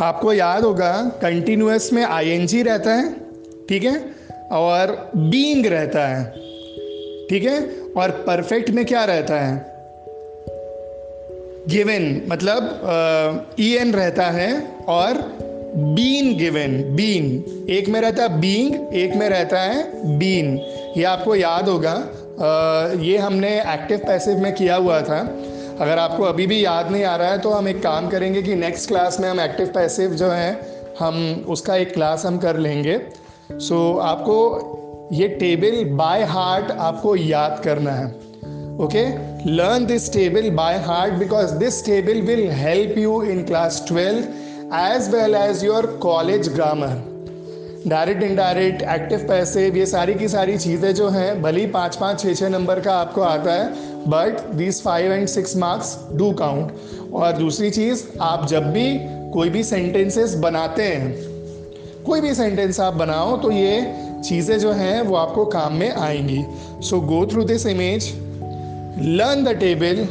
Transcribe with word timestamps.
आपको 0.00 0.32
याद 0.32 0.64
होगा 0.64 0.90
कंटिन्यूस 1.22 1.92
में 1.92 2.04
आईएनजी 2.04 2.62
रहता 2.62 2.94
है 2.94 3.12
ठीक 3.68 3.84
है? 3.84 4.04
और 4.52 5.10
बीइंग 5.16 5.66
रहता 5.66 6.06
है 6.06 6.24
ठीक 7.30 7.44
है? 7.44 7.60
और 7.96 8.10
परफेक्ट 8.10 8.70
में 8.70 8.84
क्या 8.86 9.04
रहता 9.04 9.40
है? 9.40 9.66
गिवन 11.68 12.22
मतलब 12.28 12.80
ई 13.60 13.74
एन 13.74 13.92
रहता 13.92 14.26
है 14.26 14.62
और 14.88 15.12
बीन 15.76 16.36
गिवन 16.38 16.96
बीन 16.96 17.26
एक 17.70 17.88
में 17.88 18.00
रहता 18.00 18.22
है 18.22 18.40
बींग 18.40 18.94
एक 18.94 19.14
में 19.14 19.28
रहता 19.28 19.60
है 19.60 19.82
बीन 20.18 20.58
ये 20.96 21.04
आपको 21.04 21.34
याद 21.34 21.68
होगा 21.68 22.08
uh, 22.38 23.04
ये 23.04 23.18
हमने 23.18 23.60
एक्टिव 23.60 23.98
पैसिव 23.98 24.38
में 24.38 24.54
किया 24.54 24.76
हुआ 24.76 25.00
था। 25.02 25.38
अगर 25.80 25.98
आपको 25.98 26.22
अभी 26.22 26.46
भी 26.46 26.64
याद 26.64 26.90
नहीं 26.90 27.04
आ 27.04 27.16
रहा 27.16 27.30
है 27.30 27.38
तो 27.38 27.50
हम 27.50 27.68
एक 27.68 27.82
काम 27.82 28.08
करेंगे 28.08 28.42
कि 28.42 28.54
नेक्स्ट 28.54 28.88
क्लास 28.88 29.20
में 29.20 29.28
हम 29.28 29.40
एक्टिव 29.40 29.66
पैसिव 29.66 30.14
जो 30.14 30.30
है 30.30 30.50
हम 31.00 31.44
उसका 31.48 31.76
एक 31.76 31.92
क्लास 31.94 32.24
हम 32.26 32.38
कर 32.38 32.56
लेंगे। 32.56 32.98
सो 33.52 33.76
so, 33.94 34.02
आपको 34.02 35.08
ये 35.12 35.28
टेबल 35.28 35.84
बाय 35.94 36.22
हार्ट 36.24 36.70
आपको 36.70 37.16
याद 37.16 37.60
करना 37.64 37.90
है। 37.90 38.06
Okay 38.78 39.04
learn 39.50 39.86
this 39.86 40.12
table 40.12 40.50
by 40.50 40.78
heart 40.78 41.14
because 41.14 41.54
this 41.54 41.84
table 41.86 42.20
will 42.22 42.50
help 42.52 42.98
you 42.98 43.22
in 43.22 43.44
class 43.44 43.84
twelve 43.88 44.74
as 44.76 45.14
well 45.14 45.34
as 45.34 45.64
your 45.64 45.86
college 46.02 46.48
grammar 46.54 47.07
direct 47.88 48.22
indirect 48.22 48.82
active 48.82 49.18
passive 49.28 49.76
ये 49.76 49.86
सारी 49.86 50.14
की 50.14 50.28
सारी 50.28 50.56
चीज़ें 50.58 50.94
जो 50.94 51.08
हैं, 51.08 51.40
भले 51.42 51.60
ही 51.60 51.66
पाँच 51.66 51.96
पाँच 51.96 52.20
छः 52.20 52.34
छः 52.34 52.48
नंबर 52.48 52.80
का 52.80 52.94
आपको 52.94 53.22
आता 53.22 53.52
है 53.52 53.68
but 54.06 54.40
these 54.56 54.82
five 54.82 55.12
and 55.12 55.28
six 55.28 55.56
marks 55.56 55.96
do 56.12 56.30
count 56.40 57.12
और 57.14 57.32
दूसरी 57.38 57.70
चीज़, 57.70 58.04
आप 58.20 58.46
जब 58.46 58.70
भी 58.72 58.98
कोई 59.32 59.50
भी 59.50 59.62
सेंटेंसेस 59.64 60.34
बनाते 60.44 60.82
हैं, 60.82 61.12
कोई 62.04 62.20
भी 62.20 62.34
सेंटेंस 62.34 62.80
आप 62.80 62.94
बनाओ 62.94 63.36
तो 63.42 63.50
ये 63.50 63.80
चीज़ें 64.28 64.58
जो 64.58 64.72
हैं, 64.72 65.00
वो 65.02 65.16
आपको 65.16 65.44
काम 65.46 65.74
में 65.74 65.90
आएँगी. 65.90 66.44
So 66.88 67.00
go 67.00 67.24
through 67.32 67.44
this 67.44 67.66
image 67.66 68.12
learn 69.18 69.44
the 69.44 69.56
table 69.60 70.06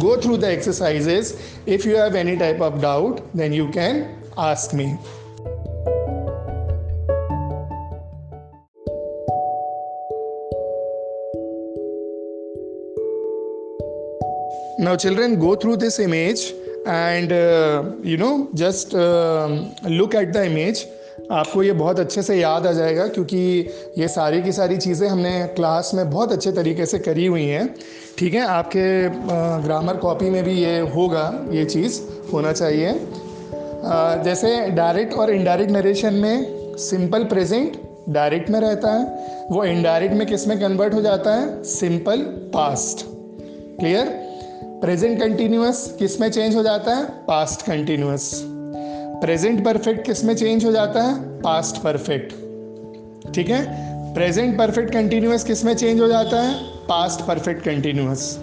go 0.00 0.10
through 0.16 0.36
the 0.42 0.48
exercises. 0.48 1.30
If 1.76 1.84
you 1.86 1.96
have 1.96 2.18
any 2.18 2.34
type 2.42 2.60
of 2.60 2.76
doubt, 2.82 3.22
then 3.40 3.52
you 3.52 3.64
can 3.76 3.96
ask 4.38 4.74
me. 4.80 4.86
Now 14.80 14.96
children 14.96 15.38
go 15.38 15.54
through 15.54 15.76
this 15.76 15.98
image 15.98 16.42
and 16.86 17.32
uh, 17.32 17.82
you 18.02 18.16
know 18.16 18.48
just 18.54 18.94
uh, 18.94 19.48
look 19.98 20.14
at 20.14 20.32
the 20.36 20.44
image. 20.50 20.84
आपको 21.32 21.62
ये 21.62 21.72
बहुत 21.72 21.98
अच्छे 22.00 22.22
से 22.22 22.36
याद 22.36 22.66
आ 22.66 22.70
जाएगा 22.72 23.06
क्योंकि 23.06 23.38
ये 23.98 24.06
सारी 24.08 24.42
की 24.42 24.52
सारी 24.52 24.76
चीज़ें 24.76 25.08
हमने 25.08 25.32
क्लास 25.56 25.90
में 25.94 26.10
बहुत 26.10 26.32
अच्छे 26.32 26.52
तरीके 26.52 26.86
से 26.86 26.98
करी 26.98 27.26
हुई 27.26 27.44
हैं। 27.44 27.74
ठीक 28.18 28.34
है 28.34 28.40
आपके 28.40 28.86
ग्रामर 29.66 29.96
कॉपी 29.96 30.30
में 30.30 30.42
भी 30.44 30.52
ये 30.52 30.78
होगा 30.94 31.24
ये 31.50 31.64
चीज़ 31.64 32.00
होना 32.32 32.52
चाहिए। 32.52 32.94
जैसे 34.24 34.70
डायरेक्ट 34.70 35.14
और 35.14 35.30
इनडायरेक्ट 35.30 35.72
नरेशन 35.72 36.14
में 36.14 36.76
सिंपल 36.78 37.24
प्रेजेंट 37.24 37.76
डायरेक्ट 38.08 38.50
में 38.50 38.60
रहता 38.60 38.92
है 38.92 39.46
वो 39.50 39.64
इनडायरेक्ट 39.64 40.14
में 40.14 40.26
किसमें 40.26 40.58
कन्वर्ट 40.60 40.94
हो 40.94 41.02
जाता 41.02 41.34
है? 41.34 41.62
Simple 41.64 42.22
past 42.56 43.06
clear 43.78 44.19
present 44.80 45.20
continuous 45.20 45.96
किसमें 45.98 46.30
चेंज 46.30 46.56
हो 46.56 46.62
जाता 46.62 46.94
है? 46.94 47.04
पास्ट 47.04 47.62
कंटिन्यूस 47.62 48.30
प्रेजेंट 49.22 49.64
परफेक्ट 49.64 50.06
किसमें 50.06 50.36
चेंज 50.36 50.64
हो 50.64 50.72
जाता 50.72 51.02
है? 51.02 51.40
Past 51.40 51.76
perfect. 51.76 52.32
ठीक 53.34 53.48
है? 53.48 53.66
प्रेजेंट 54.14 54.58
परफेक्ट 54.58 54.92
कंटिन्यूस 54.92 55.44
किसमें 55.44 55.74
चेंज 55.74 56.00
हो 56.00 56.08
जाता 56.08 56.42
है? 56.42 56.54
Past 56.64 57.20
perfect 57.20 57.64
continuous 57.64 58.38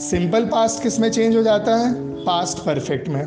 simple 0.00 0.44
past 0.44 0.82
किसमें 0.82 1.10
चेंज 1.10 1.36
हो 1.36 1.42
जाता 1.42 1.76
है? 1.76 1.94
पास्ट 2.24 2.58
परफेक्ट 2.58 3.08
में। 3.08 3.26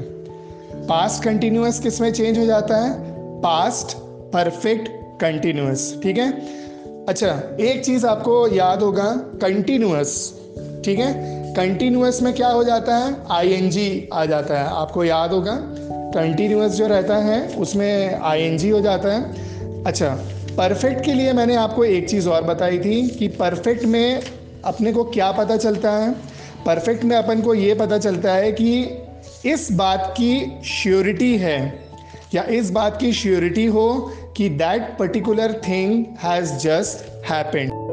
पास्ट 0.88 1.24
कंटिन्यूस 1.24 1.80
किसमें 1.80 2.14
चेंज 2.14 2.40
हो 2.40 2.46
जाता 2.46 2.78
है? 2.78 2.94
पास्ट 3.42 3.98
परफेक्ट 4.34 4.90
कंटिन्यूस 5.22 6.00
ठीक 6.04 6.18
है? 6.18 6.32
अच्छा 7.10 7.58
एक 7.60 7.86
चीज़ 7.86 8.08
आपको 8.08 8.48
याद 8.48 8.82
होगा 8.82 9.12
कंटिन्यूस 9.18 10.40
ठीक 10.86 11.00
है? 11.00 11.39
कंटिन्यूस 11.60 12.22
में 12.22 12.34
क्या 12.34 12.48
हो 12.48 12.64
जाता 12.64 12.98
है? 12.98 13.16
आईएनजी 13.32 14.10
आ 14.14 14.26
जाता 14.26 14.60
है। 14.60 14.68
आपको 14.72 15.04
याद 15.04 15.32
होगा 15.32 15.56
कंटिन्यूस 16.14 16.72
जो 16.72 16.88
रहता 16.88 17.16
है, 17.16 17.40
उसमें 17.56 18.20
आईएनजी 18.20 18.70
हो 18.70 18.80
जाता 18.82 19.14
है। 19.14 19.84
अच्छा 19.84 20.10
परफेक्ट 20.58 21.04
के 21.06 21.14
लिए 21.14 21.34
मैंने 21.34 21.56
आपको 21.56 21.84
एक 21.84 22.10
चीज़ 22.10 22.30
और 22.30 22.44
बताई 22.44 22.80
थी 22.80 23.08
कि 23.10 23.28
परफेक्ट 23.28 23.86
में 23.86 24.22
अपने 24.66 24.94
को 24.94 25.04
क्या 25.04 25.32
पता 25.32 25.58
चलता 25.58 25.92
है? 25.92 26.12
परफेक्ट 26.66 27.04
में 27.04 27.16
अपन 27.18 27.42
को 27.42 27.54
ये 27.54 27.74
पता 27.74 27.98
चलता 27.98 28.34
है 28.34 28.52
कि 28.52 28.82
इस 29.46 29.72
बात 29.72 30.14
की 30.18 30.62
श्योरिटी 30.66 31.38
है, 31.38 31.60
या 32.34 32.44
इस 32.44 32.72
बात 32.72 33.00
की 33.02 33.14
श्योरिटी 33.14 33.66
हो 33.66 34.14
कि 34.38 34.50
that 34.50 34.98
particular 35.00 35.62
thing 35.68 36.04
has 36.24 36.58
just 36.58 37.08
happened 37.32 37.89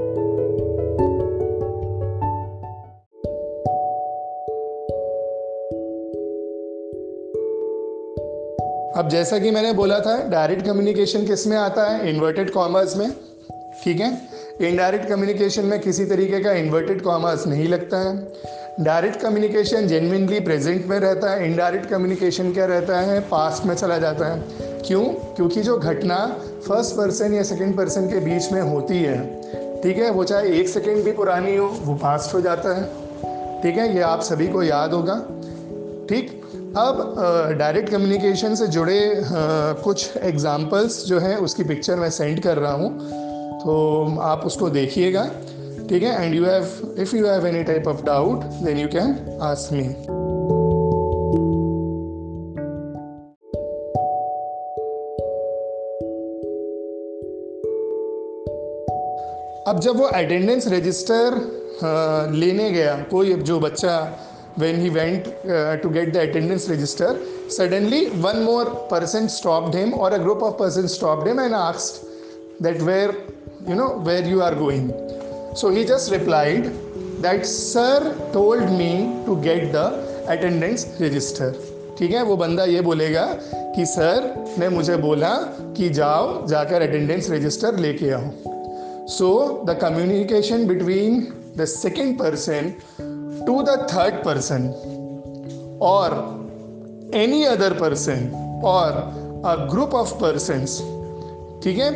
अब 8.96 9.08
जैसा 9.08 9.38
कि 9.38 9.50
मैंने 9.50 9.72
बोला 9.72 10.00
था 10.00 10.28
डायरेक्ट 10.28 10.66
कम्युनिकेशन 10.66 11.26
किसमें 11.26 11.56
आता 11.56 11.84
है? 11.84 12.14
इन्वर्टेड 12.14 12.50
कॉमर्स 12.50 12.96
में। 12.96 13.12
ठीक 13.84 14.00
है? 14.00 14.18
इनडायरेक्ट 14.60 15.08
कम्युनिकेशन 15.08 15.64
में 15.64 15.80
किसी 15.80 16.04
तरीके 16.04 16.40
का 16.40 16.52
इन्वर्टेड 16.52 17.02
कॉमर्स 17.02 17.46
नहीं 17.46 17.68
लगता 17.68 17.98
है। 17.98 18.32
डायरेक्ट 18.80 19.20
कम्युनिकेशन 19.20 19.86
जेनविनली 19.86 20.40
प्रेजेंट 20.40 20.86
में 20.86 21.00
रहता 21.00 21.30
है। 21.30 21.50
इनडायरेक्ट 21.50 21.90
कम्युनिकेशन 21.90 22.52
क्या 22.52 22.66
रहता 22.66 23.00
है? 23.00 23.20
पास्ट 23.20 23.66
में 23.66 23.74
चला 23.74 23.98
जाता 23.98 24.26
है। 24.26 24.42
क्यों? 24.86 25.04
क्योंकि 25.04 25.60
जो 25.60 25.78
घटना 25.78 26.40
फ़र्स्ट 26.68 26.94
पर्सन 26.94 27.34
या 27.34 27.42
सेकंड 27.42 27.76
पर्सन 27.76 28.06
के 28.06 28.20
बीच 28.20 28.52
में 28.52 28.62
होती 28.62 29.02
है, 29.02 29.42
ठीक 29.82 29.98
है? 29.98 30.10
वो 30.10 30.24
चाहे 30.24 30.60
एक 30.60 30.68
सेकेंड 30.68 31.04
भी 31.04 31.12
पुरानी 31.12 31.56
हो, 31.56 31.78
वो 31.82 31.94
पास्ट 31.94 32.34
हो 32.34 32.40
जाता 32.40 32.76
है। 32.76 32.84
ठीक 33.62 33.76
है? 33.76 33.94
ये 33.94 34.00
आप 34.00 34.20
सभी 34.20 34.48
को 34.48 34.62
याद 34.62 34.92
होगा। 34.92 35.35
ठीक? 36.08 36.30
अब 36.76 37.14
डायरेक्ट 37.58 37.88
कम्युनिकेशन 37.90 38.54
से 38.54 38.66
जुड़े 38.66 38.98
आ, 39.16 39.72
कुछ 39.84 40.16
एग्जाम्पल्स 40.16 41.04
जो 41.06 41.18
हैं 41.18 41.36
उसकी 41.36 41.64
पिक्चर 41.64 41.96
मैं 41.96 42.10
सेंड 42.10 42.42
कर 42.42 42.58
रहा 42.58 42.72
हूँ। 42.72 42.90
तो 43.60 43.74
आप 44.22 44.44
उसको 44.46 44.70
देखिएगा 44.70 45.24
ठीक 45.90 46.02
है? 46.02 46.24
And 46.24 46.34
you 46.34 46.44
have 46.44 46.96
if 46.98 47.16
you 47.16 47.26
have 47.26 47.46
any 47.46 47.62
type 47.64 47.88
of 47.88 48.04
doubt 48.04 48.44
then 48.64 48.78
you 48.78 48.88
can 48.88 49.38
ask 49.42 49.72
me 49.72 49.88
अब 59.68 59.78
जब 59.80 59.96
वो 59.96 60.04
अटेंडेंस 60.04 60.66
रजिस्टर 60.68 61.34
लेने 62.34 62.70
गया 62.70 62.94
कोई 63.10 63.32
जो 63.34 63.58
बच्चा 63.60 63.94
when 64.62 64.80
he 64.80 64.88
went 64.90 65.26
uh, 65.28 65.76
to 65.82 65.88
get 65.96 66.12
the 66.12 66.20
attendance 66.28 66.68
register 66.68 67.10
suddenly 67.48 68.00
one 68.30 68.42
more 68.44 68.66
person 68.92 69.28
stopped 69.28 69.74
him 69.74 69.92
or 69.94 70.12
a 70.14 70.18
group 70.18 70.42
of 70.42 70.56
persons 70.58 70.94
stopped 70.94 71.26
him 71.26 71.38
and 71.38 71.54
asked 71.54 72.04
that 72.60 72.80
where 72.88 73.12
you 73.68 73.74
know 73.80 73.90
where 74.08 74.24
you 74.32 74.42
are 74.48 74.54
going 74.54 74.84
so 75.54 75.70
he 75.76 75.84
just 75.84 76.10
replied 76.10 76.64
that 77.26 77.46
sir 77.46 77.96
told 78.32 78.66
me 78.82 78.92
to 79.28 79.40
get 79.48 79.72
the 79.78 79.86
attendance 80.34 80.84
register 81.06 81.54
ठीक 81.98 82.10
है 82.12 82.22
वो 82.28 82.36
बंदा 82.36 82.64
ये 82.64 82.80
बोलेगा 82.86 83.24
कि 83.76 83.84
sir 83.86 84.24
ने 84.58 84.68
मुझे 84.68 84.96
बोला 85.04 85.32
कि 85.76 85.88
जाओ 85.98 86.46
जाकर 86.48 86.82
अटेंडेंस 86.88 87.30
रजिस्टर 87.30 87.78
लेके 87.84 88.10
आओ 88.16 89.06
so 89.16 89.28
the 89.68 89.78
communication 89.82 90.66
between 90.66 91.20
the 91.56 91.64
second 91.72 92.18
person 92.18 92.72
to 93.46 93.62
the 93.62 93.76
third 93.92 94.14
person 94.24 94.68
और 95.82 96.14
एनी 97.14 97.42
अदर 97.44 97.72
पर्सन 97.72 98.28
और 98.64 98.92
अ 99.46 99.54
ग्रुप 99.70 99.94
ऑफ़ 99.94 100.14
पर्सन 100.14 100.64
ठीक 101.64 101.78
है? 101.78 101.90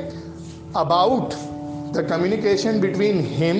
About 0.76 1.34
the 1.94 2.06
communication 2.10 2.80
between 2.80 3.20
him 3.28 3.56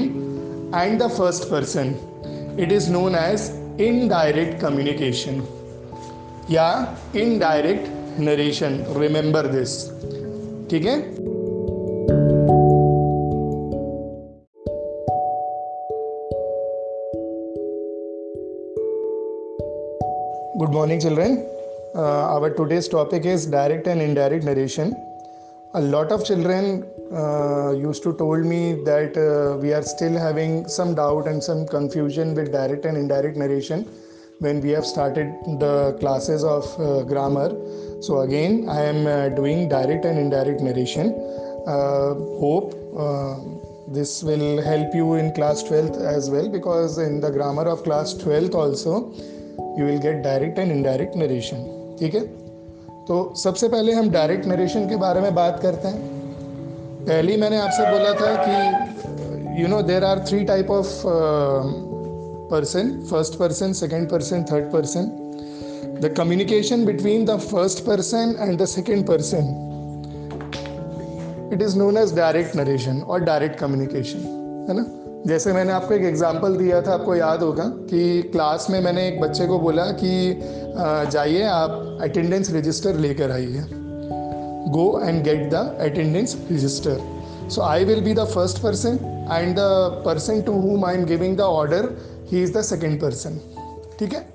and 0.75 1.03
the 1.03 1.09
first 1.09 1.45
person 1.45 1.95
it 2.61 2.73
is 2.73 2.91
known 2.91 3.15
as 3.15 3.51
indirect 3.81 4.61
communication 4.61 5.43
या 6.51 6.69
indirect 7.17 8.21
narration 8.21 8.85
remember 8.97 9.47
this 9.47 9.75
ठीक 10.71 10.85
है? 10.85 10.97
Good 20.61 20.73
morning, 20.73 21.01
children. 21.01 21.47
Uh, 21.95 22.35
our 22.35 22.51
today's 22.51 22.87
topic 22.87 23.25
is 23.25 23.47
direct 23.47 23.87
and 23.87 24.03
indirect 24.03 24.45
narration. 24.45 24.95
A 25.73 25.81
lot 25.81 26.13
of 26.13 26.23
children 26.23 26.85
uh, 27.11 27.71
used 27.71 28.03
to 28.03 28.13
told 28.19 28.45
me 28.45 28.75
that 28.85 29.17
uh, 29.17 29.57
we 29.57 29.73
are 29.73 29.81
still 29.83 30.19
having 30.19 30.69
some 30.69 30.95
doubt 30.95 31.29
and 31.29 31.43
some 31.43 31.67
confusion 31.67 32.35
with 32.35 32.53
direct 32.53 32.85
and 32.85 32.99
indirect 32.99 33.39
narration 33.39 33.89
when 34.41 34.61
we 34.61 34.69
have 34.73 34.85
started 34.85 35.33
the 35.61 35.97
classes 35.99 36.45
of 36.45 36.67
uh, 36.79 37.05
grammar. 37.05 37.49
So 38.03 38.21
again, 38.21 38.69
I 38.69 38.83
am 38.83 39.07
uh, 39.07 39.31
doing 39.31 39.67
direct 39.67 40.05
and 40.05 40.19
indirect 40.19 40.61
narration. 40.61 41.15
Uh, 41.67 42.13
hope 42.45 42.75
this 43.89 44.23
will 44.23 44.63
help 44.63 44.95
you 44.95 45.15
in 45.15 45.33
class 45.33 45.63
12th 45.63 45.99
as 46.01 46.29
well 46.29 46.51
because 46.51 46.99
in 46.99 47.19
the 47.19 47.31
grammar 47.31 47.67
of 47.67 47.83
class 47.83 48.13
12th 48.13 48.55
also 48.55 49.15
you 49.81 49.87
will 49.87 50.01
get 50.07 50.23
direct 50.23 50.59
and 50.59 50.77
indirect 50.77 51.17
narration. 51.17 51.61
ठीक 51.99 52.15
है? 52.15 52.21
तो 53.09 53.35
सबसे 53.37 53.69
पहले 53.69 53.93
हम 53.93 54.11
direct 54.11 54.47
narration 54.47 54.89
के 54.89 54.97
बारे 54.97 55.21
में 55.21 55.35
बात 55.35 55.61
करते 55.63 55.89
हैं। 55.89 56.01
पहले 57.07 57.37
मैंने 57.37 57.57
आपसे 57.57 57.91
बोला 57.91 58.13
था 58.13 58.35
कि 58.47 59.63
you 59.63 59.69
know 59.69 59.83
there 59.83 60.05
are 60.05 60.19
three 60.29 60.45
type 60.45 60.71
of 60.71 61.03
person 62.51 62.91
first 63.11 63.35
person 63.35 63.73
second 63.73 64.11
person 64.11 64.45
third 64.53 64.71
person 64.73 65.11
the 66.03 66.15
communication 66.17 66.85
between 66.85 67.25
the 67.25 67.37
first 67.39 67.85
person 67.85 68.37
and 68.41 68.63
the 68.63 68.65
second 68.65 69.07
person 69.07 69.53
it 71.53 71.63
is 71.63 71.79
known 71.79 71.97
as 71.97 72.15
direct 72.17 72.57
narration 72.57 73.01
और 73.01 73.21
डायरेक्ट 73.21 73.59
कम्युनिकेशन 73.59 74.19
है 74.69 74.77
ना? 74.77 74.85
जैसे 75.27 75.53
मैंने 75.53 75.73
आपको 75.73 75.95
एक 75.95 76.03
example 76.03 76.57
दिया 76.57 76.81
था, 76.83 76.93
आपको 76.93 77.15
याद 77.15 77.43
होगा 77.43 77.65
कि 77.91 78.23
क्लास 78.23 78.67
में 78.71 78.81
मैंने 78.81 79.07
एक 79.09 79.21
बच्चे 79.21 79.47
को 79.47 79.59
बोला 79.59 79.85
कि 80.01 80.41
जाइए 81.13 81.43
आप 81.45 81.99
अटेंडेंस 82.03 82.51
रजिस्टर 82.55 82.95
लेकर 82.97 83.31
आइए। 83.31 83.65
Go 84.71 84.87
and 85.05 85.23
get 85.25 85.51
the 85.51 85.55
attendance 85.81 86.37
register 86.53 87.01
so 87.51 87.63
I 87.63 87.85
will 87.85 88.01
be 88.01 88.15
the 88.15 88.25
first 88.25 88.63
person 88.63 88.99
and 89.33 89.55
the 89.57 89.61
person 90.07 90.41
to 90.43 90.53
whom 90.61 90.85
I 90.85 90.95
am 90.95 91.05
giving 91.05 91.37
the 91.37 91.41
order 91.41 91.89
he 92.33 92.43
is 92.43 92.53
the 92.59 92.63
second 92.63 93.01
person 93.01 93.39
ठीक 93.99 94.13
है? 94.13 94.27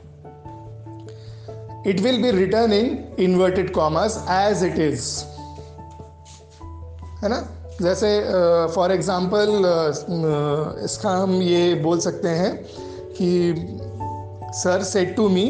It 1.87 1.99
will 1.99 2.21
be 2.21 2.31
return 2.31 2.73
in 2.73 3.03
inverted 3.19 3.73
commas 3.73 4.23
as 4.31 4.63
it 4.63 4.79
is 4.81 5.09
है 7.23 7.29
ना? 7.29 7.45
जैसे 7.81 8.09
for 8.75 8.91
example 8.91 9.49
इसका 10.85 11.09
हम 11.09 11.41
ये 11.41 11.73
बोल 11.75 11.99
सकते 11.99 12.29
हैं 12.29 12.53
कि 13.17 13.55
sir 14.53 14.83
said 14.83 15.15
to 15.15 15.27
me 15.29 15.45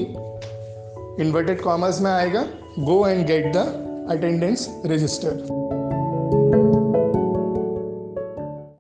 inverted 1.24 1.62
commas 1.62 2.02
में 2.02 2.12
आएगा 2.12 2.46
go 2.80 3.06
and 3.08 3.26
get 3.28 3.52
the 3.54 3.68
attendance 4.12 4.68
register 4.86 5.65